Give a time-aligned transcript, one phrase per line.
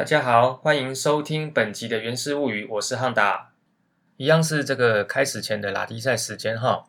[0.00, 3.50] 大家好，欢迎收听本集的《原始物语》，我是汉达，
[4.16, 6.86] 一样是这个开始前的拉迪赛时间哈。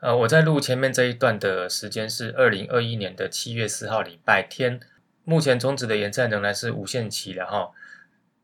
[0.00, 4.78] 呃，我在录前面这一段的时间是二零二一年的七月四号礼拜天。
[5.24, 7.70] 目前终止的延赛仍然是无限期的哈。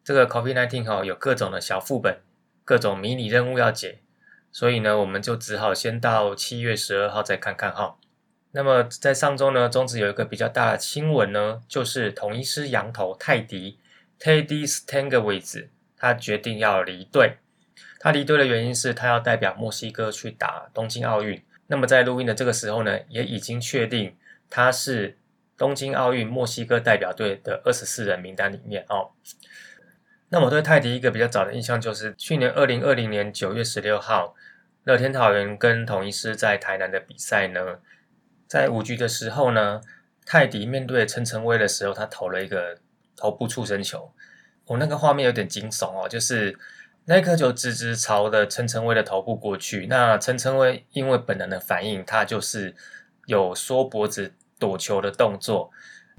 [0.03, 2.21] 这个 COVID nineteen 哈有各种的小副本，
[2.65, 3.99] 各种迷你任务要解，
[4.51, 7.99] 所以呢，我们就只好先到七月十二号再看看哈。
[8.53, 13.81] 那么在上周呢，中职有一个比较大的新闻呢，就是统一师羊头泰迪
[14.21, 17.39] Teddy Stangewiz，他决定要离队。
[17.99, 21.43] 他离队的原因是他要代表墨西哥去打东京奥运。
[21.67, 24.15] 那么在录音的这个时候呢，也已经确定
[24.51, 25.17] 他是
[25.57, 29.13] 东京奥运墨西哥代表队的二十四人名单里面哦。
[30.29, 34.35] 那我对泰迪一个比较早的印象就是去年二零二零年九月十六号，
[34.85, 37.79] 乐天桃园跟统一师在台南的比赛呢。
[38.47, 39.81] 在五局的时候呢，
[40.27, 42.79] 泰迪面对陈晨威的时候，他投了一个
[43.17, 44.11] 头部触身球。
[44.67, 46.59] 我那个画面有点惊悚哦，就是
[47.05, 49.87] 那颗球直直朝着陈晨威的头部过去。
[49.89, 52.75] 那陈晨威因为本能的反应，他就是
[53.27, 55.71] 有缩脖子躲球的动作。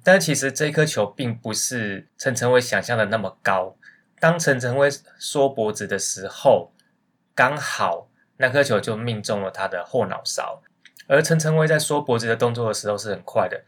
[0.03, 3.75] 但其实这颗球并不是陈晨威想象的那么高。
[4.19, 6.71] 当陈晨威缩脖子的时候，
[7.33, 8.07] 刚好
[8.37, 10.61] 那颗球就命中了他的后脑勺。
[11.07, 13.63] 而陈晨威在缩脖子的动作的时候是很快的，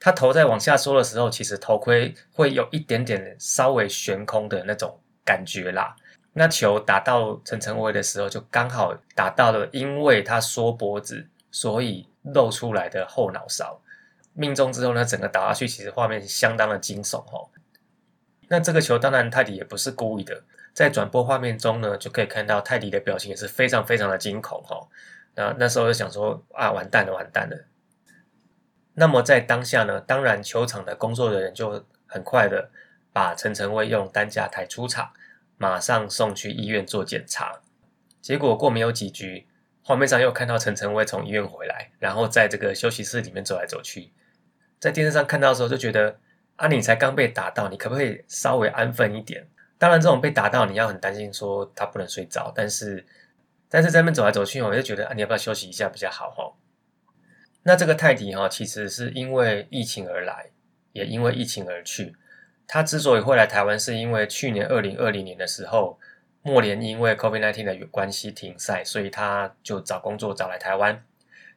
[0.00, 5.96] 他头在往下缩的时候，其实头盔会有一点点稍微悬空的那种感觉啦。
[6.32, 13.80] 那球打到陈晨威的时候，就刚好打到了，因为他缩脖子，所以露出来的后脑勺
[14.34, 17.48] 命中之后呢，整个打下去，其实画面相当的惊悚哦。
[18.48, 24.86] 那这个球当然泰迪也不是故意的，在转播画面中呢，就可以看到泰迪的表情也是非常非常的惊恐哈。
[25.34, 27.56] 那那时候就想说啊，完蛋了，完蛋了。
[28.98, 32.70] 那么在当下呢，当然球场的工作人员就很快的
[33.12, 35.12] 把陈晨威用担架抬出场，
[35.56, 37.60] 马上送去医院做检查。
[38.20, 39.46] 结果过没有几局，
[39.82, 44.10] 画面上又看到陈晨威从医院回来，然后在这个休息室里面走来走去。
[44.80, 46.18] 在电视上看到的时候就觉得
[46.56, 49.48] 啊，你才刚被打到，你可不可以稍微安分一点？
[49.78, 53.06] 当然，这种被打到你要很担心，说他不能睡着，但是。
[53.70, 56.50] 但是在那边走来走去，我就觉得啊，你要不要休息一下比较好哈？
[57.68, 60.46] 那这个泰迪哈，其实是因为疫情而来，
[60.94, 62.16] 也因为疫情而去。
[62.66, 65.98] 他之所以会来台湾，是因为去年二零二零年的时候，
[66.40, 71.04] 莫连因为 COVID-19 的关系停赛，所以他就找工作找来台湾。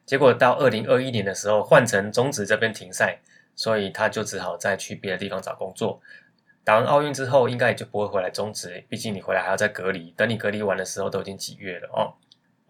[0.04, 3.18] 结果到二零二一年的时候，换成中职这边停赛，
[3.56, 5.98] 所以他就只好再去别的地方找工作。
[6.62, 10.10] 打完奥运之后，应该也就不会回来中职，毕竟你回来还要再隔离。
[10.10, 12.12] 等你隔离完的时候，都已经几月了哦。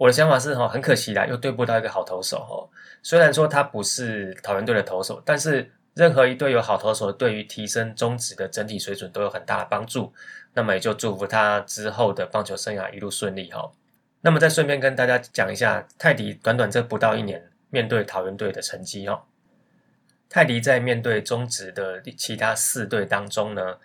[0.02, 2.68] 我的想法是哈，很可惜啦，又对不到一个好投手哈。
[3.04, 10.12] 虽然说他不是桃园队的投手，但是任何一队有好投手，对于提升中职的整体水准都有很大的帮助。
[10.54, 13.70] 那么也就祝福他之后的棒球生涯一路顺利哈。
[14.22, 19.22] 那么再顺便跟大家讲一下泰迪短短这不到一年面对桃园队的成绩哦。
[20.28, 23.76] 泰迪在面对中职的其他四队当中呢，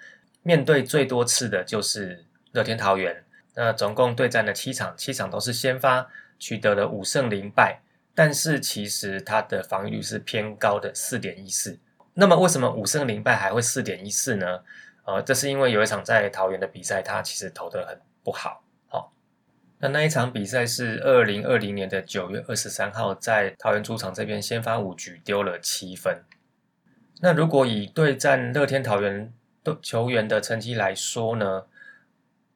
[0.41, 3.23] 面对最多次的就是乐天桃园。
[3.59, 6.07] 那总共对战了七场，七场都是先发，
[6.37, 7.81] 取得了五胜零败。
[8.13, 11.79] 但是其实他的防御率是偏高的四点一四。
[12.13, 14.59] 那么为什么五胜零败还会四点一四呢？
[15.05, 18.63] 呃，这是因为有一场在桃园的比赛，他其实投的很不好。
[18.89, 19.11] 好，
[19.79, 26.23] 那那一场比赛是二零二零年的九月二十三号，在桃园主场这边先发五局丢了七分。
[27.21, 29.33] 那如果以对战乐天桃园
[29.81, 31.63] 球员的成绩来说呢，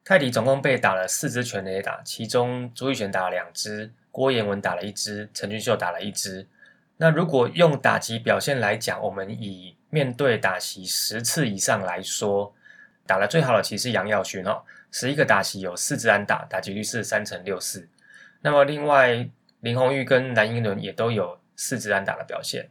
[0.03, 6.47] 泰迪总共被打了四支全垒打，其中朱玉璇打了两支，郭彦文打了一支，陈俊秀打了一支。
[6.97, 12.53] 那如果用打击表现来讲，我们以面对打席十次以上来说，
[13.05, 17.87] 打的最好的其实是杨耀勋哦，十一个打席有四支安打，打击率是三成六四。
[18.41, 22.69] 那么另外林红玉跟蓝英伦也都有四支安打的表现。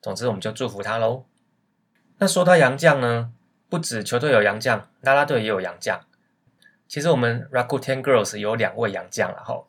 [0.00, 1.24] 总之，我们就祝福他喽。
[2.18, 3.32] 那说到杨将呢，
[3.68, 6.00] 不止球队有杨将，拉拉队也有杨将。
[6.90, 9.62] 其实我们 Rakuten Girls 有两位洋将了哈，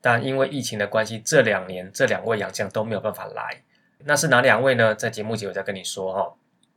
[0.00, 3.64] 但因为疫情的关系，这两年这两位洋将都没有办法来。
[4.04, 4.94] 那是哪两位呢？
[4.94, 6.32] 在节目前我再跟你说哈。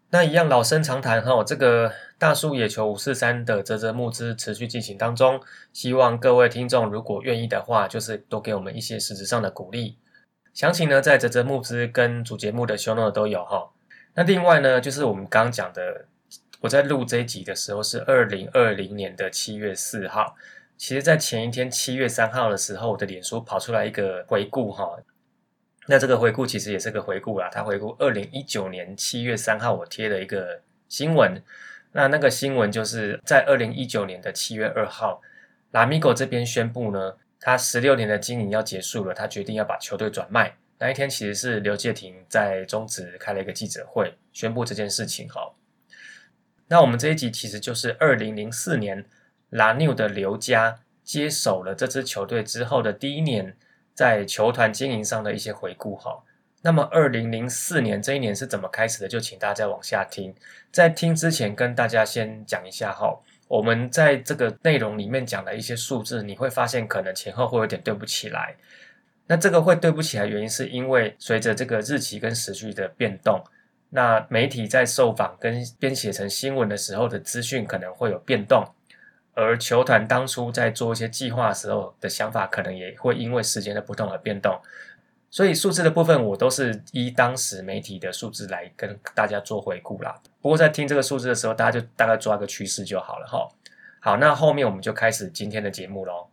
[0.10, 5.40] 那一样老生常谈哈，这个大叔野球五四三的泽泽募资持续进行当中，
[5.72, 10.00] 希望各位听众如果愿意的话，就是多给我们一些实质上的鼓励。
[10.56, 13.70] 详情呢，在泽泽募资跟主节目的 show note 都有哈。
[14.16, 16.08] 那另外呢，就是我们刚刚讲的，
[16.64, 20.34] 我在录这一集的时候是二零二零年的七月四号。
[20.78, 24.98] 其实，在前一天七月三号的时候，我的脸书跑出来一个回顾哈。
[25.88, 31.44] 那这个回顾其实也是个回顾啦，他回顾二零一九年七月三号我贴的一个新闻。
[31.92, 35.22] 那那个新闻就是在二零一九年的七月二号，
[35.72, 40.56] 拉米狗这边宣布呢，他十六年的经营要结束了，他决定要把球队转卖。
[40.80, 45.28] 那一天其实是刘介廷在中职开了一个记者会，宣布这件事情。
[45.28, 45.54] 哈，
[46.68, 49.06] 那我们这一集其实就是二零零四年
[49.50, 53.56] 拉纽的刘家接手了这支球队之后的第一年，
[53.94, 55.96] 在球团经营上的一些回顾。
[55.96, 56.24] 哈。
[56.66, 59.08] 那么，二零零四年这一年是怎么开始的？
[59.10, 60.34] 就请大家往下听。
[60.72, 63.20] 在听之前，跟大家先讲一下哈，
[63.50, 68.56] 我们在这个内容里面讲的一些数字，你会发现可能前后会有点对不起来。
[69.28, 73.44] 那这个会对不起来，原因是因为随着这个日期跟时序的变动，
[73.96, 78.66] 那媒体在受访跟编写成新闻的时候的资讯可能会有变动，
[79.36, 84.60] 而球团当初在做一些计划时候的想法，可能也会因为时间的不同而变动。
[85.30, 90.20] 所以数字的部分，我都是依当时媒体的数字来跟大家做回顾啦。
[90.42, 93.48] 不过在听这个数字的时候，大家就大概抓个趋势就好了哈。
[94.00, 96.28] 好，那后面我们就开始今天的节目喽。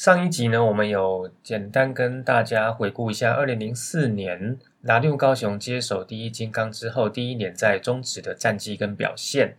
[0.00, 9.58] 上一集呢，我们有简单跟大家回顾一下二零零四年拿六高雄接手第一金刚之后第一年在中职的战绩跟表现。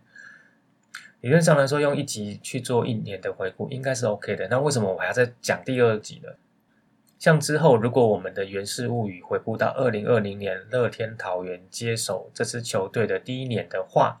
[1.20, 4.48] 理论上来说，用一集去做一年的回顾应该是 OK 的。
[4.48, 6.30] 那为什么我还要再讲第二集呢？
[7.20, 14.20] 像之后如果我们的源氏物语回顾到二零二零年乐天桃园接手这支球队的第一年的话，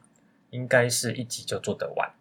[0.50, 2.12] 应该是一集就做得完。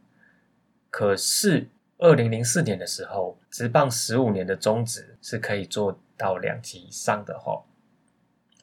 [0.89, 1.67] 可是。
[2.01, 7.63] 二零零四年的时候，职棒十五年的中职是可以做到两级以上的哈。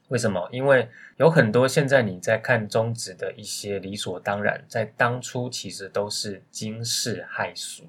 [0.08, 0.49] 为什么？
[0.50, 0.88] 因为
[1.19, 7.85] 有很多现在你在看中职的一些理所当然，在当初其实都是惊世骇俗。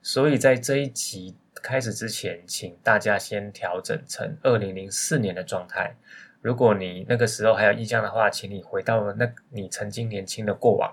[0.00, 5.94] 所以在这一集开始之前，请大家先调整成二零零四年的状态。
[6.40, 10.90] 如果你那个时候还有印象的话，请你回到那你曾经年轻的过往。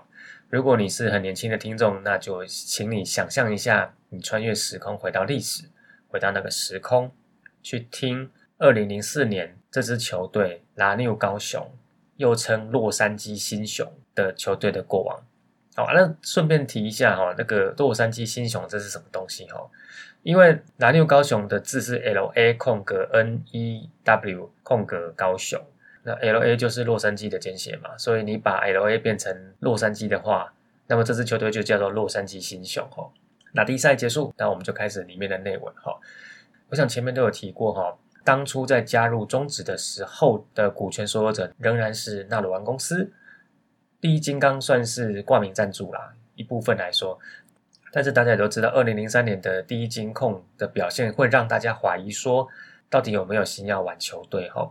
[0.50, 5.64] 如果你是很年轻的听众，那就请你想象一下，你穿越时空回到历史，
[6.08, 7.12] 回到那个时空，
[7.62, 11.70] 去听二零零四年这支球队拉纽高雄，
[12.16, 15.22] 又称洛杉矶新雄的球队的过往。
[15.76, 19.60] 好，那顺便提一下哈，那个洛杉矶新雄这是什么东西哈？
[20.22, 25.60] 因为拉纽高雄的字是 L A 空格 N E W 空格高雄。
[26.08, 30.50] 那 L A 就是洛杉矶的简写嘛，所以你把 L A 变成洛杉矶的话，
[30.86, 33.06] 那么这支球队就叫做洛杉矶新熊哈。
[33.52, 35.94] 那第一赛结束，那我们就开始里面的内文哈。
[36.70, 37.94] 我想前面都有提过哈，
[38.24, 43.12] 当初在加入中职的时候的股权所有者仍然是纳鲁湾公司，
[44.00, 47.18] 第一金刚算是挂名赞助啦一部分来说，
[47.92, 52.48] 但是大家也都知道，二零零三年的第一金控的表现会让大家怀疑说，
[52.88, 54.70] 到底有没有心要玩球队哈。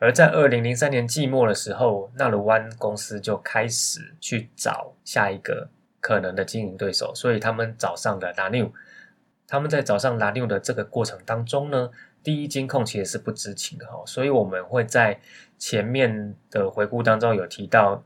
[0.00, 5.68] 而在二零零三年季末的时候，纳鲁湾公司就开始去找下一个
[6.00, 8.72] 可能的经营对手，所以他们找上了拉纽。
[9.46, 11.90] 他们在找上拉纽的这个过程当中呢，
[12.22, 14.02] 第一监控其实是不知情的哈。
[14.06, 15.20] 所以我们会在
[15.58, 18.02] 前面的回顾当中有提到，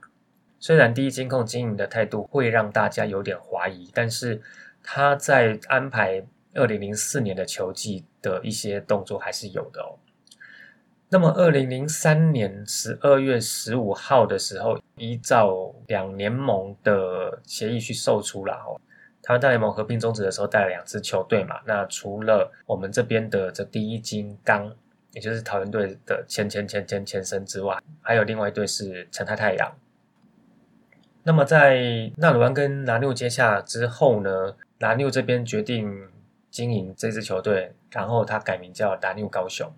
[0.59, 4.43] 虽然第一监控经营的态度会让大家有点怀疑，但是
[4.83, 6.25] 他在安排
[6.55, 9.95] 二零零四年的球季的一些动作还是有的哦。
[11.15, 18.75] 那么，二零零三年十二月十五号的时候，依照两联盟的协议去售出了哦。
[19.23, 21.61] 台湾大联盟合并终止的时候，带了两支球队嘛。
[21.67, 24.75] 那除了我们这边的这第一金刚，
[25.13, 29.73] 也就是桃园队的前前前前前身之外，还有另外一队是成泰太阳。
[31.23, 36.09] 那么在纳鲁湾跟拿六接洽之后呢，拿六这边决定
[36.51, 39.73] 经营这支球队，然后他改名叫拿六高雄。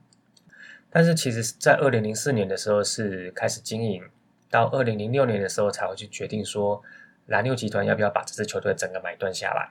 [0.96, 4.02] 但是其实，在二零零四年的时候是开始经营，
[4.50, 6.82] 到二零零六年的时候才会去决定说
[7.26, 9.68] 蓝牛集团要不要把这支球队整个买断下来。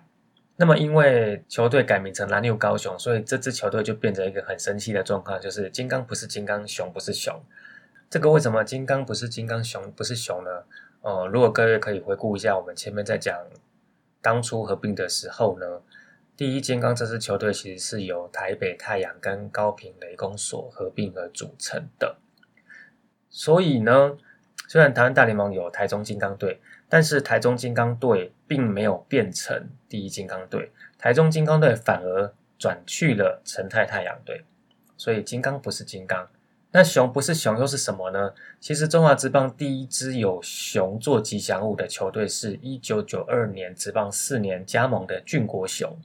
[0.55, 7.41] 那么因为球队改名成蓝牛高雄，所以这支球队就变成一个很生气的状况，就是金刚不是金刚，熊不是熊。
[8.07, 10.51] 这个为什么金刚不是金刚，熊不是熊呢？
[11.01, 13.35] 呃，如果各位可以回顾一下我们前面在讲
[14.21, 15.81] 当初合并的时候呢？
[16.37, 22.17] 第一金刚这支球队其实是由台北太阳跟高平雷公所合并而组成的，
[23.29, 24.17] 所以呢，
[24.67, 34.43] 虽然台湾大联盟有台中金刚队，但是台中金刚队并没有变成第一金刚队，台中金刚队反而转去了成泰太阳队，
[34.97, 36.27] 所以金刚不是金刚，
[36.71, 38.33] 那熊不是熊又是什么呢？
[38.59, 45.97] 其实中华职棒第一支有熊做吉祥物的球队是一九九二年职棒四年加盟的俊国熊。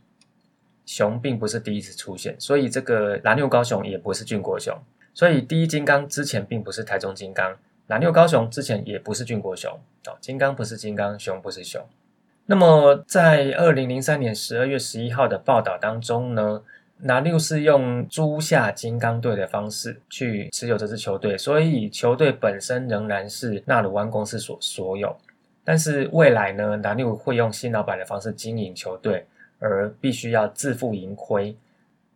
[0.90, 4.76] 熊并不是第一次出现，所以这个蓝六高雄也不是俊国熊。
[5.14, 7.56] 所以第一金刚之前并不是台中金刚，
[7.86, 9.70] 蓝六高雄之前也不是俊国熊。
[10.08, 11.80] 哦，金刚不是金刚，熊不是熊。
[12.46, 16.62] 那么在二零零三年十二月十一号的报道当中呢？
[17.02, 25.16] 拿六是用租下金刚队的方式去持有这支球队，所以球队本身仍然是纳鲁湾公司所所有。
[25.64, 29.24] 但是未来呢，拿六会用新老板的方式经营球队，
[29.60, 31.56] 而必须要自负盈亏。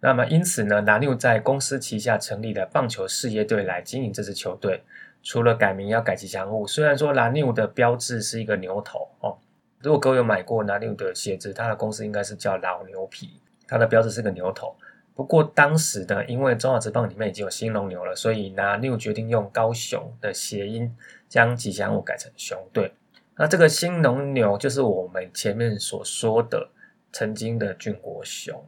[0.00, 4.82] 那么因此呢，拿六在公司旗下成立的棒球事业队来经营这支球队。
[5.22, 9.38] 除了改名要改吉祥物，虽然说拿六的标志是一个牛头哦，
[9.80, 13.40] 如果各位有买过拿六的鞋子，它的公司应该是叫老牛皮。
[13.66, 14.76] 它的标志是个牛头，
[15.14, 20.94] 不过当时呢，因为中华职棒里面已经有新龙牛了，所以拿六决定用高雄的谐音，
[21.26, 22.92] 将吉祥物改成熊队。
[23.36, 26.68] 那这个新龙牛就是我们前面所说的
[27.14, 28.66] 曾经的俊国雄。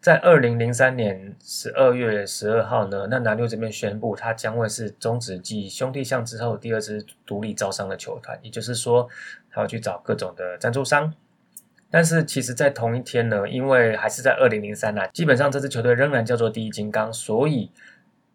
[0.00, 9.08] 在二零零三年十二月十二号呢，那南六这边宣布，他将会是中职继兄弟象之后第二支独立招商的球团，也就是说，
[9.50, 11.14] 他要去找各种的赞助商。
[11.90, 17.70] 但是其实，在同一天呢，因为还是在二零零三啊，基本上这支球队仍然叫做第一金刚，所以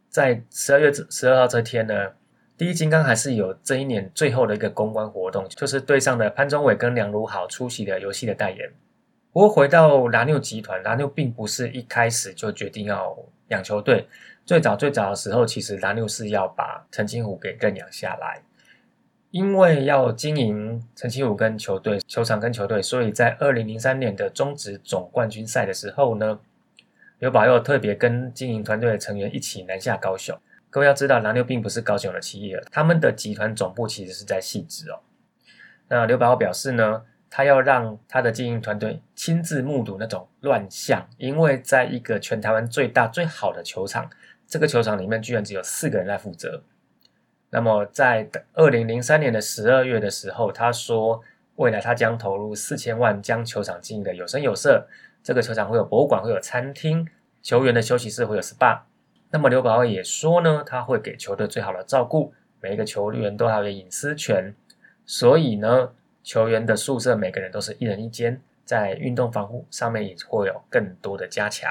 [0.10, 2.13] 在十二月十二号这天呢，
[2.58, 8.72] 第一金刚还是有这一年最后的一个公关活动，就是队上的潘宗伟跟梁如豪出席的游戏的代言。
[9.31, 13.17] 不过回到蓝六集团，蓝六并不是一开始就决定要
[13.50, 14.07] 养球队，
[14.45, 18.41] 最早最早的时候，其实蓝六是要把陈金虎给认养下来。
[19.31, 26.39] 因为要经营陈其武跟球队、球场跟球队，所以在二零零三年的中职总冠军赛的时候呢，
[27.19, 30.36] 刘宝佑特别跟经营团队的成员一起南下高雄。
[30.71, 35.00] 各位要知道，蓝六并不是高雄的企业，他们的集团总部其实是在细致哦。
[35.89, 44.09] 那刘宝佑表示呢，他要让他的经营团队亲自目睹那种乱象，因为在一个全台湾最大最好的球场，
[44.48, 46.63] 这个球场里面居然只有四个人在负责。
[47.51, 51.21] 那么，在二零零三年的十二月的时候，他说，
[51.55, 54.88] 未来他将投入四千万，将球场经营的有声有色。
[55.24, 57.07] 这个球场会有博物馆，会有餐厅，
[57.41, 58.81] 球员的休息室会有 SPA。
[59.31, 64.55] 那么刘宝也说呢，他会给球队最好的照顾，每一个球员都还有隐私权。
[65.05, 65.91] 所以呢，
[66.29, 71.67] 球员的宿舍每个人都是一人一间，在运动防护上面也会有更多的加强。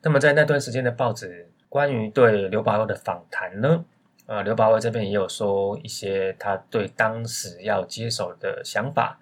[0.00, 3.84] 那么在那段时间的报纸关于对刘宝佑的访谈呢？
[4.24, 9.20] 呃，刘宝伟这边也有说一些他对当时要接手的想法。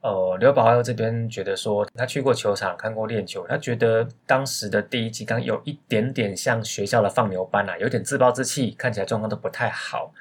[0.00, 10.12] 呃，刘宝伟这边觉得说，他去过球场看过练球，他觉得当时的第一季刚有一点点像学校的放牛班啊，有点自暴自弃，看起来状况都不太好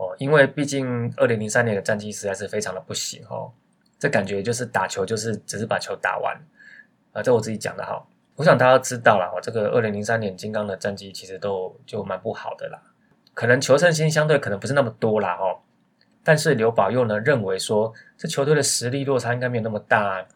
[0.00, 0.16] 哦。
[0.18, 3.52] 因为毕竟二零零三年的战绩实在是非常的不行哦，
[3.98, 6.34] 这感觉就是打球就是只是把球打完
[7.12, 8.02] 啊，这我自己讲的哈。
[8.36, 12.80] 我想大家知道了，这个二零零三年金刚的战绩其实都就蛮不好的啦。
[13.34, 15.60] 可能求胜心相对可能不是那么多啦哦，
[16.24, 20.26] 但是刘宝佑呢认为说，这球队的实力落差应该没有那么大，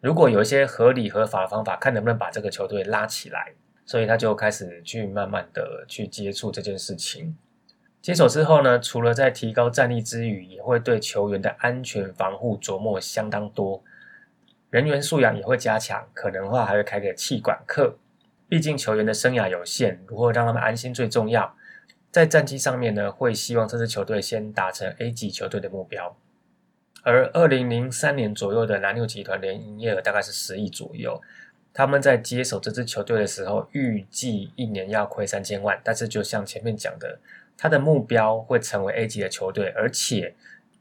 [0.00, 3.54] 如果有一些合理合法的方法，看能不能把这个球队拉起来，
[3.86, 7.34] 所以他就开始去慢慢的去接触这件事情。
[8.04, 13.82] 接手之后呢，除了在提高战力之余，也会对球员的安全防护琢磨相当多，
[14.68, 17.96] 人员素养也会加强，可能话还会开个气管课，
[18.46, 21.56] 毕竟球员的生涯有限，如何让他们安心最重要。
[22.10, 26.14] 在战绩上面呢，会希望这支球队先达成 A 级球队的目标。
[27.04, 31.22] 而二零零三年左右的蓝牛集团年营业额大概是十亿左右。
[31.72, 35.80] 他们在接手这支球队的时候，预计一年要亏三千万。
[35.82, 37.18] 但是就像前面讲的，
[37.56, 40.34] 他的目标会成为 A 级的球队，而且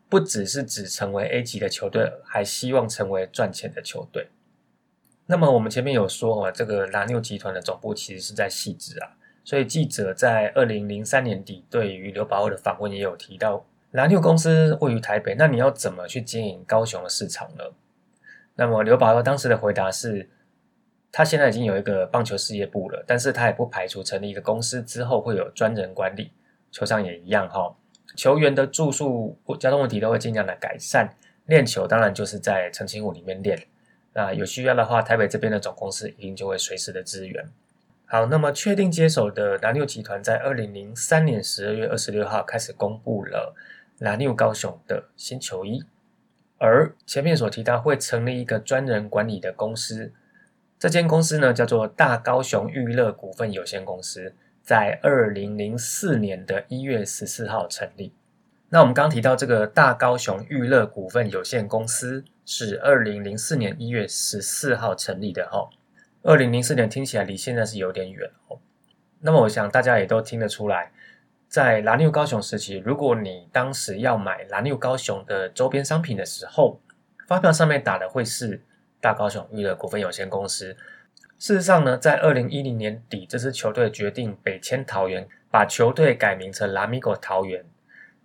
[0.09, 4.29] 不只是只成为 A 级的球队，还希望成为赚钱的球队。
[5.25, 9.15] 那么我们前面有说啊，这个蓝牛集团的总部其实是在细致啊。
[9.45, 17.63] 所以记者在二零零三年底对于刘宝欧的访问也有提到，蓝六公司位于台北，那你要怎么去经营高雄的市场呢？
[18.55, 20.29] 那么刘宝欧当时的回答是，
[21.11, 26.31] 他现在已经有一个棒球事业部了，但是他也不排除成立一个公司之后会有专人管理，
[26.73, 27.73] 球场也一样哈，
[28.17, 31.15] 球员的住宿、交通问题都会尽量的改善，
[31.45, 33.67] 练球当然就是在澄清湖里面练，
[34.13, 37.47] 那有需要的话，台北这边的总公司一定就会随时的支援。
[38.05, 43.55] 好，那么确定接手的蓝六集团在二零零三年十二月二十六号开始公布了
[43.99, 45.83] 蓝六高雄的新球衣，
[46.57, 50.11] 而前面所提到会成立一个专人管理的公司，
[50.79, 58.13] 这间公司呢叫做大高雄娱乐股份有限公司，在二零零四年的一月十四号成立。
[58.69, 65.69] 那我们刚提到这个大高雄娱乐股份有限公司是二零零四年一月十四号成立的哈。
[66.23, 68.57] 二零零四年听起来离现在是有点远哦。
[69.19, 70.93] 那么我想大家也都听得出来，
[71.49, 76.79] 在蓝六高雄时期，如果你当时要买蓝六高雄的周边商品的时候，
[77.27, 78.63] 发票上面打的会是
[79.01, 80.77] 大高雄娱乐股份有限公司。
[81.43, 87.65] 事实上呢，在二零一零年底，这支球队决定北迁桃园，把球队改名成拉米狗桃园。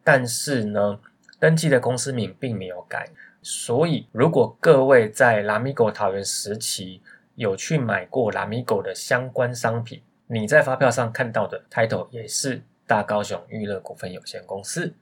[0.04, 1.00] 但是呢，
[1.40, 3.08] 登记的公司名并没有改，
[3.42, 7.02] 所以如果各位在拉米狗桃园时期
[7.34, 14.94] 有去买过拉米狗的相关商品，你在发票上看到的 title 也是大高雄娱乐股份有限公司。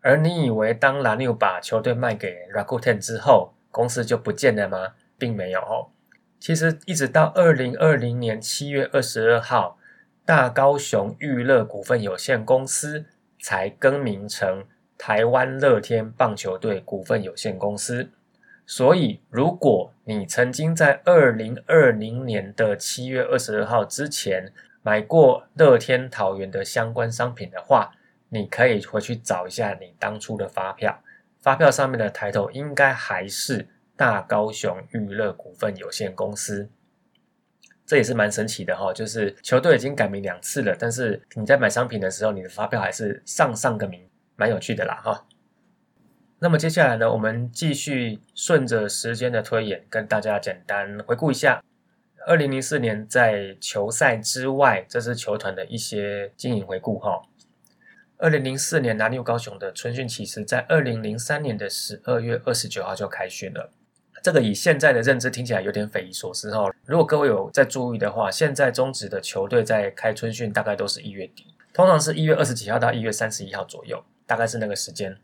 [0.00, 4.94] 而你以为当蓝牛把球队卖给 Rakuten 之后，公司就不见了吗？
[5.18, 5.90] 并没有。
[6.40, 9.78] 其实一直到二零二零年七月二十二号，
[10.24, 13.06] 大高雄娱乐股份有限公司。
[13.42, 14.66] 才更名成
[14.98, 18.10] 台湾乐天棒球队股份有限公司。
[18.66, 27.92] 所以，如果你曾经在二零二零年的七月二十二号之前买过乐天桃园的相关商品的话，
[28.28, 31.02] 你可以回去找一下你当初的发票，
[31.40, 33.66] 发票上面的抬头应该还是
[34.00, 36.70] 大高雄娱乐股份有限公司。
[37.84, 45.26] 这也是蛮神奇的哈，就是球队已经改名两次了，但是你在买商品的时候，你的发票还是上上个名，蛮有趣的啦哈。
[46.38, 51.62] 那么接下来呢，我们继续顺着时间的推演，跟大家简单回顾一下
[52.26, 57.20] 二零零四年在球赛之外这支球团的一些经营回顾哈。
[58.16, 63.70] 二零零四年南六高雄的春训，其实在二零零三年的十二月二十九号就开训了。
[64.22, 66.70] 这个以现在的认知听起来有点匪夷所思哈。
[66.84, 75.16] 如果各位有在注意的话，现在中职的球队在开春训大概都是一月底，通常是一月二十几号到一月三十一号左右，大概是那个时间。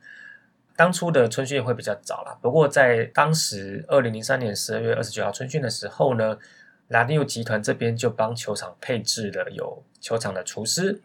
[0.74, 6.38] 当初的春训会比较早啦，不过在当时二零零三年十二月二十九号春训的时候呢，
[6.88, 11.00] 蓝牛集团这边就帮球场配置了有球场的厨师，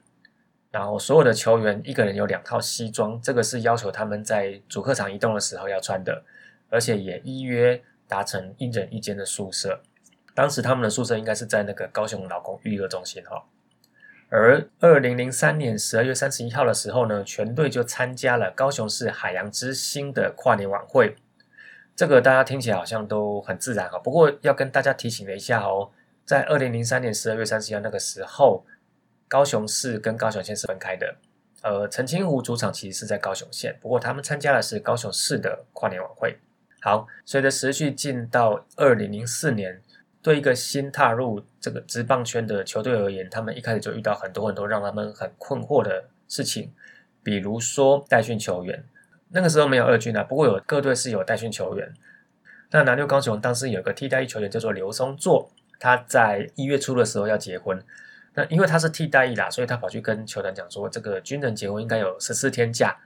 [0.71, 6.23] 然后所有的球员一个人有两套西装，这个是要求他们在主客场移动的时候要穿的。
[6.71, 9.84] 而且也依约达成一人一间的宿舍，
[10.34, 13.43] 当时他们的宿舍应该是在那个高雄劳工育乐中心哈。
[14.29, 21.15] 而二零零三年十二月三十一号的时候呢，全队就参加了高雄市海洋之星的跨年晚会。
[21.93, 25.91] 这个大家听起来好像都很自然哈，不过要跟大家提醒了一下哦，
[26.25, 28.65] 在二零零三年十二月三十一号那个时候，
[29.27, 31.15] 高雄市跟高雄县是分开的。
[31.62, 36.39] 呃，澄清湖主场其实是在高雄县，不过他们参加的是高雄市的跨年晚会。
[36.84, 39.80] 好，随着时序进到二零零四年，
[40.24, 46.72] 对一个新踏入这个职棒圈的球队而言，他们一开始就遇到很多很多让他们很困惑的事情，
[47.22, 48.84] 比如说代训球员。
[49.30, 51.94] 那个时候没有二军啊，不过有各队是有代训球员。
[52.72, 57.80] 那南六高雄当时有个替代役球员叫做刘松作，他在一月初的时候要结婚，
[58.34, 62.98] 那因为他是替代役啦，所以他跑去跟球团讲说，这个军人结婚应该有十四天假。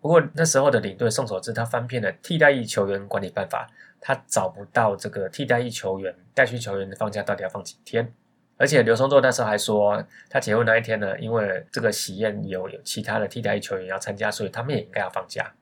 [0.00, 3.68] 不过那时候的领队宋守志他翻遍了替代役球员管理办法，
[4.00, 8.12] 他找不到这个替代役球员代训球员的放假到底要放几天。
[8.56, 15.52] 而且刘松作那时候还说，他结婚那一天呢，因为这个喜宴有有其他的替代役球员要参加，所以他们也应该要放假。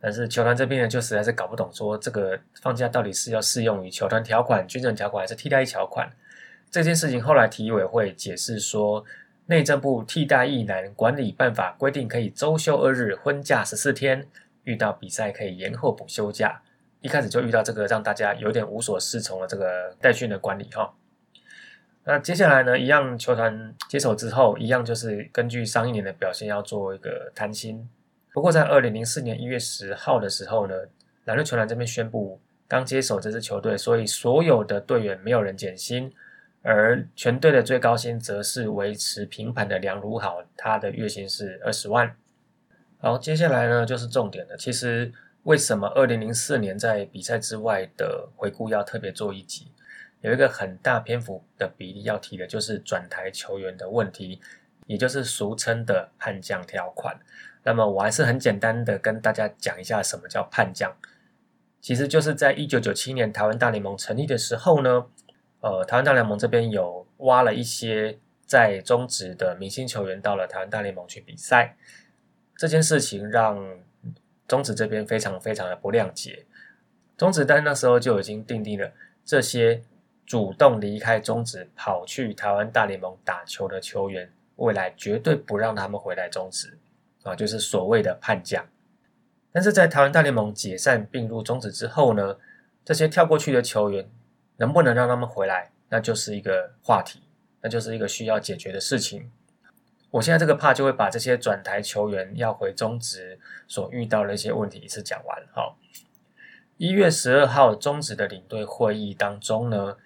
[0.00, 6.10] 但是球团这边呢，就实在是搞不懂，说这个放假到底是要适用于球团条款、军人条款还是替代役条款？
[6.70, 9.04] 这件事情后来体委会解释说。
[9.50, 14.28] 内政部替代役男管理办法规定，可以周休二日，婚假十四天，
[14.62, 16.62] 遇到比赛可以延后补休假。
[17.00, 20.94] 一开始就遇到这个让大家有点无所适从的这个代训的管理哈。
[22.04, 27.88] 那接下来呢，一样球团接手之后，一样就是根据上一年的表现要做一个谈薪。
[28.32, 30.76] 不过在二零零四年一月十号的时候呢，
[31.24, 36.12] 蓝队球团这边宣布刚接手这支球队，所以所有的队员没有人减薪。
[36.62, 42.14] 而全队的最高薪则是维持平盘的梁如豪，他的月薪是二十万。
[42.98, 44.54] 好，接下来呢就是重点了。
[44.58, 45.10] 其实
[45.44, 49.72] 为什么二零零四年在比赛之外的回顾要特别做一集？
[50.20, 54.38] 有一个很大篇幅的比例要提的就是转台球员的问题，
[54.86, 57.18] 也就是俗称的叛将条款。
[57.62, 60.94] 那么我还是很简单的跟大家讲一下什么叫叛将。
[61.80, 65.06] 其实就是在一九九七年台湾大联盟成立的时候呢。
[65.60, 71.76] 呃，台湾大联盟这边有挖了一些在中职的明星球员到了台湾大联盟去比赛，
[72.56, 73.78] 这件事情让
[74.48, 76.46] 中职这边非常非常的不谅解。
[77.16, 78.90] 中职单那时候就已经定定了，
[79.24, 79.82] 这些
[80.24, 86.78] 主动离开中职跑去台湾大联盟打球的球员，未来绝对不让他们回来中职
[87.22, 88.64] 啊，就是所谓的叛将。
[89.52, 92.38] 但是在台湾大联盟解散并入中职之后呢，
[92.84, 94.08] 这些跳过去的球员
[94.60, 97.22] 能不能让他们回来，那就是一个话题，
[97.62, 99.32] 那就是一个需要解决的事情。
[100.10, 105.42] 我现在这个怕就会把这些转台球员要回中职所遇到的一些问题一次讲完。
[105.54, 105.78] 好，
[106.76, 109.96] 一月十二号中职的领队会议当中呢，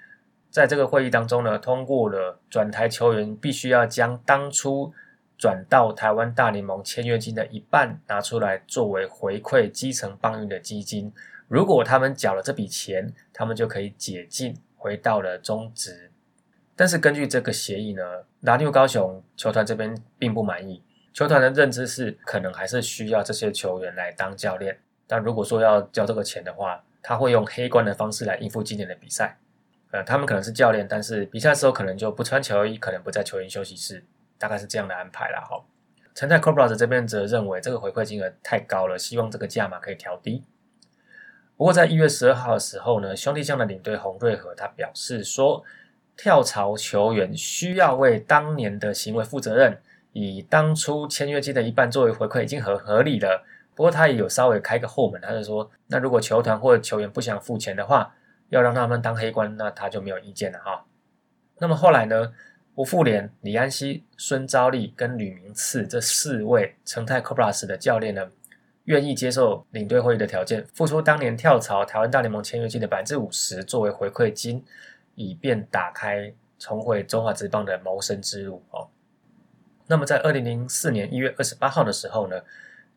[0.51, 4.93] 在这个会议当中呢，通过了转台球员必须要将当初
[5.37, 11.12] 转到台湾大联盟签约金的一半拿出来作为回馈基层棒运的基金。
[11.49, 16.11] 如果他们缴了这笔钱，他们就可以解禁回到了中职。
[16.77, 18.03] 但是根据这个协议呢，
[18.41, 20.83] 拿六高雄球团这边并不满意。
[21.13, 24.81] 球团的认知是，可能还是需要这些球员来当教练。
[25.07, 29.39] 但如果说要交这个钱的话，他会用黑官的方式来应付今年的比赛。
[29.93, 34.05] 呃，他们可能是教练，但是比赛时候可能就不穿球衣，可能不在球员休息室，
[34.39, 35.41] 大概是这样的安排啦。
[35.49, 35.65] 哈，
[36.17, 40.43] 陈泰 Cobras 这边则认为这个回馈金额太高了，希望这个价码可以调低。
[41.57, 45.64] 不过在一月十二号的时候呢，兄弟将的领队洪瑞和他表示说。
[46.17, 49.77] 跳槽球员需要为当年的行为负责任，
[50.12, 53.45] 以当初签约金的一半作为回馈，已经很合理了。
[53.75, 58.14] 不过他也有稍微开个后门，他就说，那如果球团或球员不想付钱的话，
[58.51, 60.85] 要让他们当黑官，那他就没有意见了哈。
[61.59, 62.33] 那么后来呢，
[62.77, 68.25] 吴富连、李安熙、孙昭利跟吕明次这四位成泰 Cobras 的教练呢，
[68.85, 74.64] 愿意接受领队会议的条件，付出当年跳槽台湾大联盟签约金的百分之五十作为回馈金。
[75.16, 78.88] 以便打开重回中华职棒的谋生之路哦。
[79.87, 82.42] 那么在二零零四年一月二十八号的时候呢，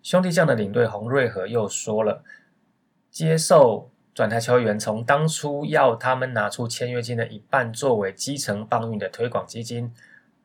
[0.02, 2.23] 兄弟将的领队洪瑞和又说了，
[3.12, 9.93] 接受转台球员从当初要他们拿出签约金的一半作为基层棒运的推广基金，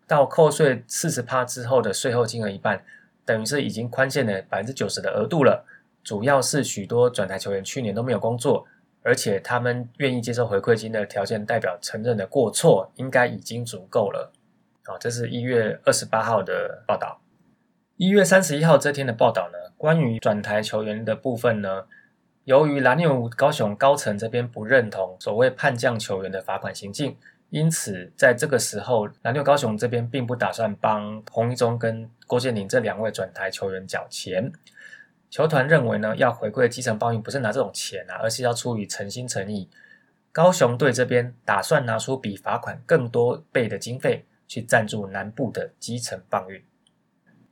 [0.07, 2.85] 到扣税四十趴之后的税后金额一半，
[3.25, 5.65] 等于是已经宽限了百分之九十的额度了。
[6.03, 8.67] 主要是许多转台球员去年都没有工作。
[9.05, 14.31] 而且他们愿意接受回馈金的条件，代表承认的过错应该已经足够了。
[14.85, 17.21] 好，这是一月二十八号的报道。
[17.97, 21.87] 一月三十一号这天的报道呢，关于转台球员的部分呢，
[22.45, 27.17] 由于蓝牛高雄高层这边不认同所谓叛将球员的罚款行径，
[27.53, 34.51] 因此在这个时候，蓝牛高雄这边并不打算帮洪一中跟郭建宁这两位转台球员缴钱。
[35.29, 39.69] 球团认为呢，要回馈基层报运不是拿这种钱啊，而是要出于诚心诚意。
[40.33, 46.65] 高雄队这边打算拿出比罚款更多倍的经费去赞助南部的基层棒运。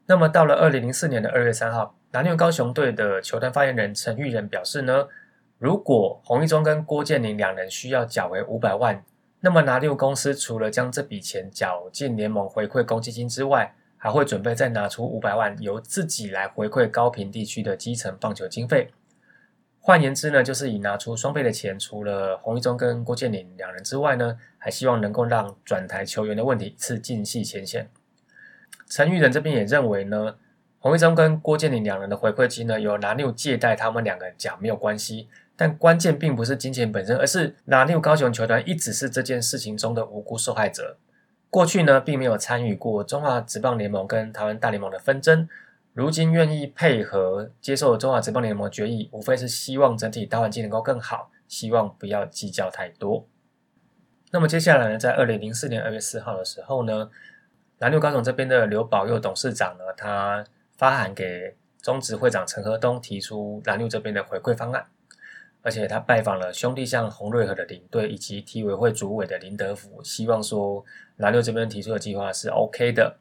[0.07, 5.09] 那么到了二零零四年的二月三号，南六高雄队的球团发言人陈玉仁表示呢，
[5.59, 9.05] 如果洪一中跟郭建宁两人需要缴回五百万，
[9.43, 18.91] 那么拿六公司除了将这笔钱缴进联盟回馈公积金之外，还会准备再拿出五百万，由自己来回馈高频地区的基层棒球经费。
[19.79, 27.89] 换言之呢，就是以拿出双倍的钱，除了洪一中跟郭建林两人之外呢，还希望能够让转台球员的问题一次尽系前线。
[28.89, 30.37] 陈玉仁这边也认为呢，
[30.79, 35.29] 洪一中跟郭建林两人的回馈金呢，由拿六借贷他们两个讲没有关系，
[35.61, 40.97] 但关键并不是金钱本身，而是拿六高雄球团一直是这件事情中的无辜受害者。
[41.51, 45.47] 过去呢，并没有参与过中华职棒联盟跟台湾大联盟的纷争，
[45.93, 53.27] 如今愿意配合接受中华职棒联盟决议，无非是希望整体打环境能够更好，希望不要计较太多。
[54.31, 57.11] 那么接下来呢，在二零零四年二月四号的时候呢，
[57.81, 60.43] 蓝六高总这边的刘宝佑董事长呢，他
[60.79, 64.87] 发函给中职会长陈和东，提出蓝六这边的回馈方案。
[65.63, 70.85] 而且他拜访了兄弟像洪瑞和的领队以及体委会主委的林德福，希望说
[71.17, 73.17] 蓝六这边提出的计划是 OK 的。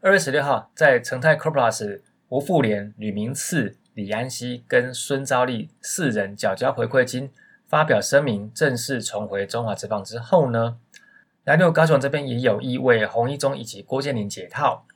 [0.00, 7.30] 二月十六号，在成泰 CoPlus，吴富连、吕明次、李安熙跟孙昭利四人缴交回馈金，
[7.66, 10.78] 发表声明，正式重回中华职棒之后呢，
[11.42, 14.86] 蓝六高雄这边也有意为洪一中以及郭建林解套，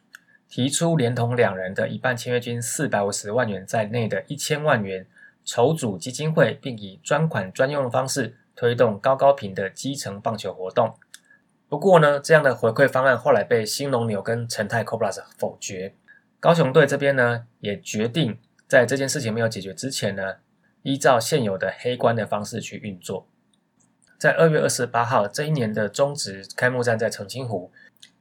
[0.48, 5.04] 提出连同两人的一半签约金四百五十万元在内的一千万元。
[5.44, 10.94] 筹组基金会，并以专款专用的方式推动高高频的基层棒球活动。
[11.68, 15.94] 不过呢，这样的回馈方案后来被新龙牛跟成泰 Cobras 否决。
[16.38, 20.36] 高雄队这边呢，也决定在这件事情没有解决之前呢，
[20.82, 23.26] 依照现有的黑官的方式去运作。
[24.18, 27.72] 在二月二十八号这一年的中职开幕战在澄清湖，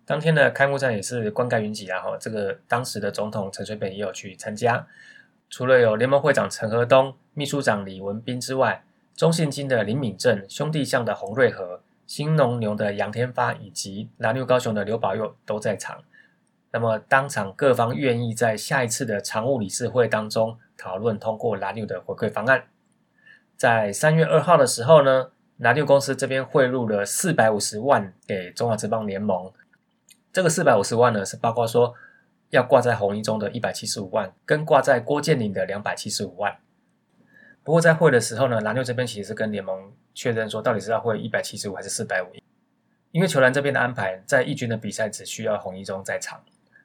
[0.05, 1.99] 当天的开幕战也是冠盖云集啊！
[1.99, 4.87] 哈，这个当时的总统陈水扁也有去参加。
[5.51, 8.85] 除了有联盟会长陈和东、秘书长李文斌之外，
[9.17, 16.01] 中信金的林敏正、兄弟象的洪瑞和、新农牛的杨天发以及蓝牛高雄的刘宝佑都在场。
[16.71, 22.63] 那么当场各方愿意在下一次的常务理事会当中讨论通过蓝牛的回馈方案。
[23.57, 29.51] 在三月二号的时候呢，蓝牛公司这边汇入了四百五十万给中华职棒联盟。
[30.31, 31.93] 这个四百五十万呢，是包括说
[32.51, 36.55] 要挂在红一中的一百七十五万，跟挂在郭建林的两百七十五万。
[37.63, 42.27] 不过在会的时候呢，蓝牛这边其实是跟联盟确认说，到底是要汇一百七十五还是四百五？
[43.11, 46.41] 因为球篮这边的安排，在义军的比赛只需要红一中在场。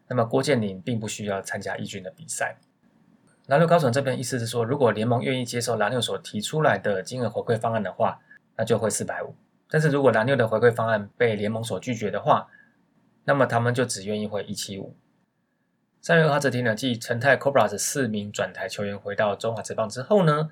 [0.08, 2.56] 那么郭建林并不需要参加义军的比赛。
[3.46, 8.20] 蓝六高层这边意思是说，如果联盟愿意接受蓝六所提出来的金额回馈方案的话，
[8.56, 9.34] 那就会四百五。
[9.68, 12.48] 但是如果蓝六的回馈方案被联盟所拒绝的话，
[13.24, 14.94] 那么他们就只愿意汇一七五。
[16.06, 20.48] 三月二号这天呢，继陈泰 Cobras 四名转台球员回到中华职棒之后呢，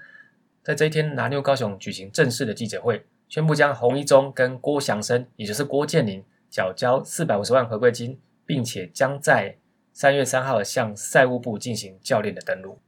[0.64, 8.20] 在这一天，蓝六高雄举行正式的记者会，宣布将洪一中跟郭祥生，也就是郭建林，缴交四百五十万回馈金。
[8.44, 9.56] 并且将在
[9.92, 12.80] 三月三号向赛务部进行教练的登录。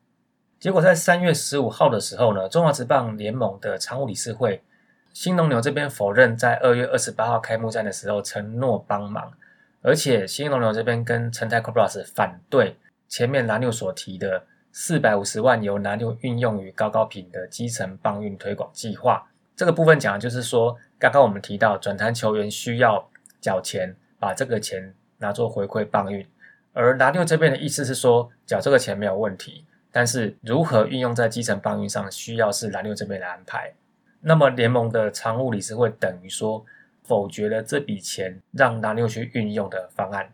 [0.59, 4.61] 结果在三月十五号的时候呢，中华职棒联盟的常务理事会
[5.13, 9.33] 新农牛这边否认在二月二十八号开幕战的时候承诺帮忙，
[9.83, 12.77] 而且新龙牛这边跟陈泰 Cobras 反对
[13.09, 19.29] 前面蓝六所提的四百五十万由蓝六运用于高高品的基层棒运推广计划。
[19.55, 23.09] 这个部分讲的就是说，刚刚我们提到转坛球员需要
[23.41, 24.95] 缴钱，把这个钱。
[25.19, 26.27] 拿做回馈棒运，
[26.75, 33.73] 而蓝六这边的意思是说，缴这个钱没有问题，但是如何运用在基层棒运上，需要是蓝六这边的安排。
[34.21, 36.63] 那么联盟的常务理事会等于说
[37.07, 40.33] 否决了这笔钱让蓝六去运用的方案。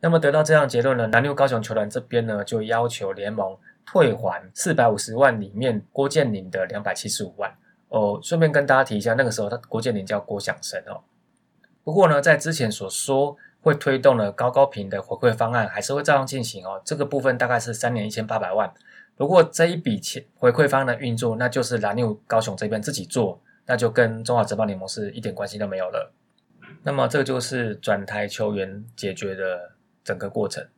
[0.00, 7.52] 那么得到这样结论呢，蓝六高雄球团这边呢就要求联盟退还四百五十万里面郭建林的两百七十五万。
[7.88, 11.02] 哦，顺便跟大家提一下，那个时候他郭建林叫郭祥生哦。
[11.84, 13.36] 不过呢，在之前所说。
[13.64, 16.82] 会推动了高高频的回馈方案，还是会照样进行哦。
[16.84, 18.68] 这个部分大概是三年一千八百万。
[19.14, 23.40] 不过这一笔钱回馈方案的运作，那就是蓝牛高雄这边自己做，
[23.72, 26.12] 那就跟中华职棒联盟是一点关系都没有了。
[26.82, 29.72] 那么这个就是转台球员解决的
[30.04, 30.68] 整个过程。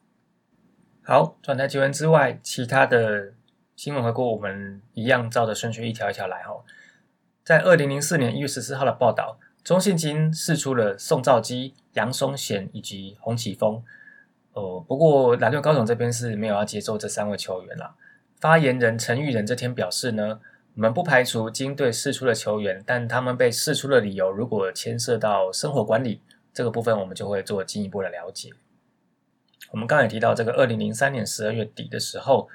[1.03, 3.33] 好，转台球员之外，其他的
[3.75, 6.53] 新闻回顾我们一样照着顺序一条一条来哈。
[7.43, 9.41] 在二零零四年一月十四号的报道。
[9.65, 13.83] 中信金释出了宋兆基、杨松贤以及洪启峰，
[14.53, 17.95] 呃，不过蓝队高总这边是没有要接受这三位球员啦。
[18.39, 20.39] 发言人陈玉仁这天表示呢，
[20.77, 26.21] 我们不排除金队释出的球员，但他们被释出的理由如果牵涉到生活管理
[26.53, 28.51] 这个部分，我们就会做进一步的了解。
[29.71, 32.49] 我们刚才提到这个二零零三年十二月底的时候，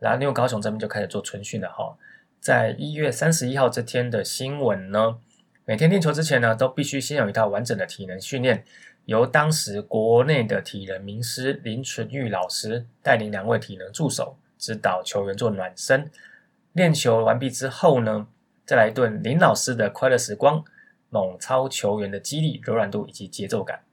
[0.00, 1.96] 蓝牛高雄这边就开始做春训了哈，
[2.38, 5.16] 在一月三十一号这天的新闻呢。
[5.64, 8.62] 每天练球之前呢，都必须先有一套完整的体能训练，
[9.06, 16.10] 由当时国内的体能名师林纯玉老师带领两位体能助手指导球员做暖身。
[16.74, 18.26] 练球完毕之后呢，
[18.66, 20.64] 再来一顿林老师的快乐时光，
[21.08, 23.84] 猛超球员的肌力、柔软度以及节奏感。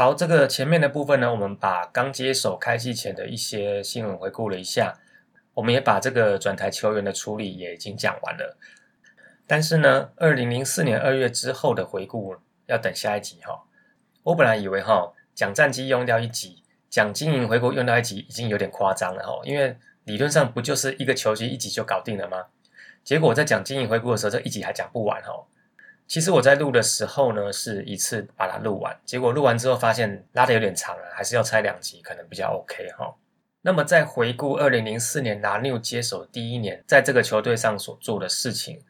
[0.00, 4.98] 好，这个前面的部分呢，我们把刚接手开机前的一些新闻回顾了一下，
[5.52, 8.56] 我们也把这个转台球员的处理也已经讲完了。
[9.46, 12.34] 但是呢，二零零四年二月之后的回顾
[12.64, 13.64] 要等下一集哈。
[14.22, 22.46] 我本来以为哈讲战绩用掉一集，讲经营回顾用掉一集已经有点夸张了哈，因为理论上不就是一个球季一集就搞定了吗？
[23.04, 25.44] 结果在讲经营回顾的时候，这一集还讲不完哈。
[26.10, 33.14] 其实我在录的时候呢，是一次把它录完，结果录完之后发现拉的有点长了，还是要拆两集可能比较 OK 哈。
[33.60, 38.82] 那么在回顾二零零四年拿六接手第一年，在这个球队上所做的事情，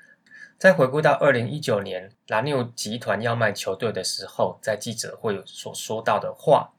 [0.56, 6.72] 再回顾到二零一九年拿六集团要卖球队的时候，在记者会所说到的话，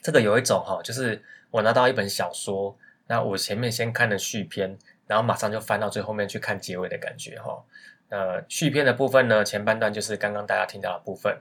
[0.00, 2.74] 这个有一种哈，就是我拿到一本小说，
[3.06, 7.62] 那我前面先看了续篇，然后马上就翻到最后面去看结尾的感觉哈。
[8.08, 11.38] 呃，续篇的部分呢，前半段就是刚刚大家听到的部分。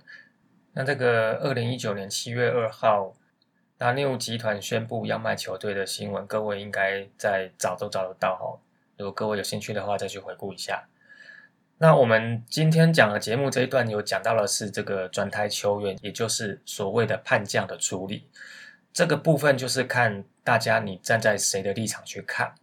[0.73, 3.13] 那这个二零一九年七月二号，
[3.77, 8.59] 那六集团宣布要卖球队的新闻，各位应该在找都找得到哈。
[8.97, 10.87] 如果各位有兴趣的话，再去回顾一下。
[11.77, 18.27] 那我们今天讲的节目这一段有讲到的是这个转台球员，也就是所谓的叛将的处理。
[18.91, 22.53] 这个部分就是看大家你站在谁的立场去看。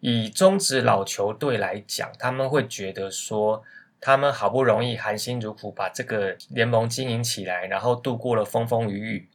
[0.00, 3.62] 以中职老球队来讲，他们会觉得说，
[4.00, 9.28] 他们好不容易含辛茹苦把这个联盟经营起来，然后度过了风风雨雨。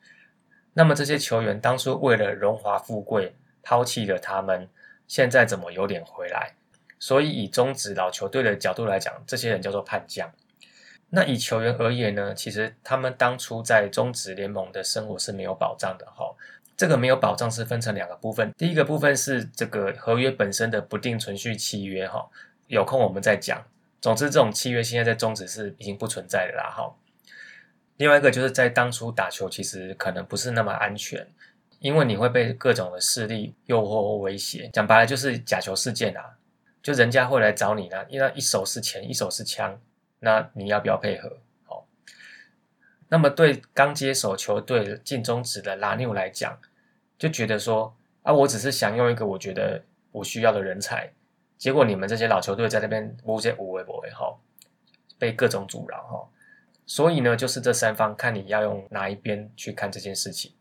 [0.73, 4.69] 那么这些球员当初为了荣华富贵抛弃了他们，
[5.07, 6.53] 现在怎么有脸回来？
[6.97, 10.31] 所以以中职老球队的角度来讲，这些人叫做叛将。
[11.09, 16.33] 那以球员而言呢，其实他们当初在中职联盟的生活是没有保障的哈。
[16.75, 22.27] 这个没有保障是分成两个部分，第一个部分是这个合约本身的不定存续契约哈，
[22.67, 23.63] 有空我们再讲。
[24.01, 26.93] 总之这种契约现在在中止是已经不存在的啦哈。
[27.97, 31.25] 另外一个就是在当初打球其实可能不是那么安全，
[31.79, 36.37] 因为你会被各种的势力诱惑或威胁，讲白了就是假球事件啊，
[36.81, 39.79] 就人家会来找你呢，因为一手是钱，一手是枪。
[40.19, 41.37] 那你要不要配合？
[43.13, 46.57] 那么对刚接手球队进中职的拉纽来讲，
[47.15, 49.79] 就觉得说啊，我只是想用一个我觉得
[50.11, 51.13] 我需要的人才，
[51.55, 54.35] 结果你们这些老球队在那边无些无为不为哈，
[55.19, 56.27] 被各种阻挠哈，
[56.87, 60.51] 所以呢，就是这三方看你要用哪一边去看这件事情。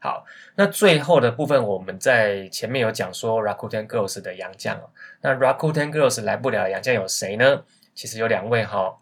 [0.00, 4.78] 好，那最后的部分我们在前面有讲说 Rakuten Girls 的洋将，
[5.22, 7.64] 那 Rakuten Girls 来不了洋将有谁呢？
[7.94, 8.98] 其实有两位哈，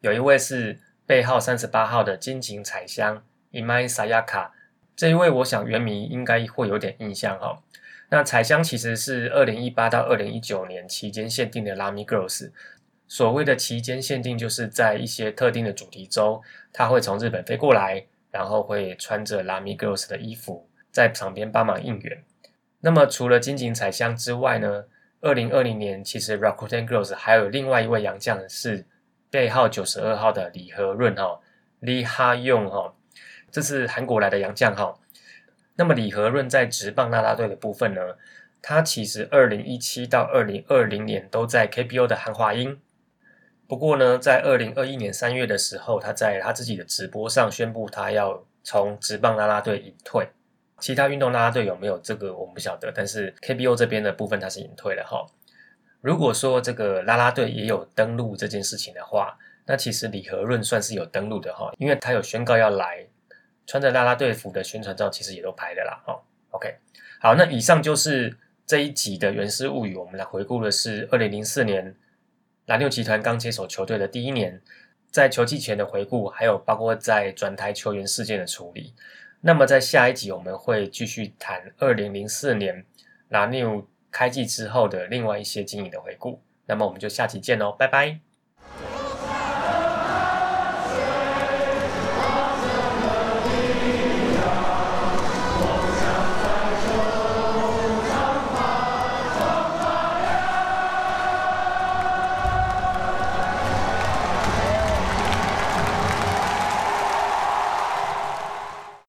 [0.00, 4.50] 有一位是背号三十八号的金井彩香 Imai Sayaka，
[4.96, 7.62] 这一位我想原名应该会有点印象哈。
[8.08, 12.50] 那彩香其实是二零一八到二零一九年期间限定的拉米 Girls，
[13.06, 16.42] 所谓的期间限定就是在一些特定的主题周，
[16.72, 22.24] 他会从日本飞过来，然后会穿着拉米 Girls 的衣服在场边帮忙应援。
[22.80, 24.84] 那么除了金井彩香之外呢？
[25.22, 28.84] 二零二零年，其实 Rakuten Girls 还有另外一位洋将是
[29.30, 31.40] 背号九十二号的李和润哈，
[31.80, 32.94] 李哈用哈，
[33.50, 34.98] 这是韩国来的洋将哈。
[35.76, 38.00] 那么李和润在职棒啦啦队的部分呢，
[38.62, 42.80] 他其实二零一七到二零二零年都在 KBO 的韩华英。
[43.68, 50.28] 不过呢，在二零二一年三月的时候，他在他自己的直播上宣布他要从职棒啦啦队隐退。
[50.78, 55.26] 其他运动啦啦队有没有这个我们不晓得，但是 KBO 这边的部分他是隐退了哈。
[56.06, 63.04] 如果说这个拉拉队也有登陆这件事情的话，那其实李和润算是有登陆的哈，因为他有宣告要来，
[63.66, 66.16] 穿着拉拉队服的宣传照其实也都拍的啦哈。
[66.50, 66.72] OK，
[67.20, 71.92] 好，那以上就是这一集的原始物语，我们来回顾的是二零零四年
[72.66, 74.62] 蓝牛集团刚接手球队的第一年，
[75.10, 78.94] 在球季前的回顾，还有包括在转台球员事件的处理。
[79.40, 82.86] 那么在下一集我们会继续谈二零零四年
[83.28, 83.84] 拉纽
[84.16, 86.40] 开季之后的另外一些经营的回顾。
[86.64, 88.25] 那么我们就下期见喽，拜拜。